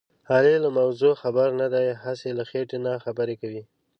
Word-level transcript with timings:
علي 0.33 0.55
له 0.63 0.69
موضوع 0.79 1.13
خبر 1.23 1.47
نه 1.61 1.67
دی. 1.73 1.87
هسې 2.03 2.29
له 2.37 2.43
خېټې 2.49 2.77
نه 2.85 2.91
خبرې 3.05 3.35
کوي. 3.41 3.63